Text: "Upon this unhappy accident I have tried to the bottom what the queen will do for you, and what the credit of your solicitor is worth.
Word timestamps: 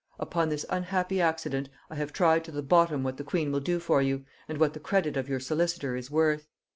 "Upon 0.17 0.49
this 0.49 0.65
unhappy 0.67 1.21
accident 1.21 1.69
I 1.91 1.93
have 1.93 2.11
tried 2.11 2.43
to 2.45 2.51
the 2.51 2.63
bottom 2.63 3.03
what 3.03 3.17
the 3.17 3.23
queen 3.23 3.51
will 3.51 3.59
do 3.59 3.79
for 3.79 4.01
you, 4.01 4.25
and 4.47 4.57
what 4.57 4.73
the 4.73 4.79
credit 4.79 5.15
of 5.15 5.29
your 5.29 5.39
solicitor 5.39 5.95
is 5.95 6.09
worth. 6.09 6.47